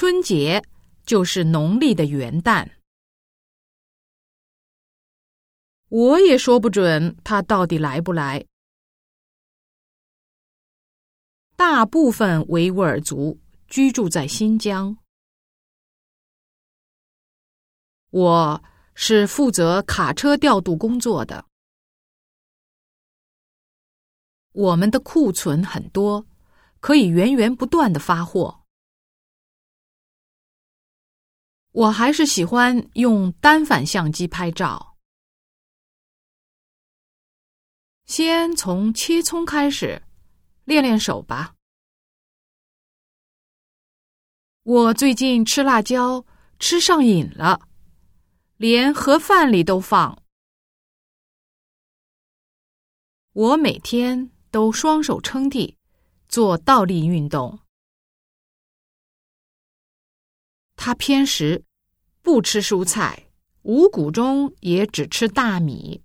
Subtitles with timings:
[0.00, 0.62] 春节
[1.04, 2.70] 就是农历的元旦。
[5.88, 8.46] 我也说不准他到底来不来。
[11.56, 14.96] 大部分维吾尔族居住在新疆，
[18.10, 18.62] 我
[18.94, 21.44] 是负责卡车调度工作的。
[24.52, 26.24] 我们的库存很多，
[26.78, 28.57] 可以源源不断的发货。
[31.72, 34.96] 我还是喜欢用单反相机拍照。
[38.06, 40.02] 先从切葱开始，
[40.64, 41.54] 练练手吧。
[44.62, 46.24] 我最近吃辣椒
[46.58, 47.60] 吃上瘾了，
[48.56, 50.22] 连盒饭里都放。
[53.32, 55.76] 我每天都双手撑地，
[56.28, 57.60] 做倒立运动。
[60.74, 61.64] 他偏食，
[62.28, 63.24] 不吃蔬菜，
[63.62, 66.02] 五谷中也只吃大米。